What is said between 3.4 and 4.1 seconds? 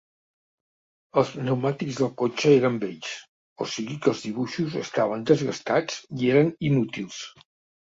o sigui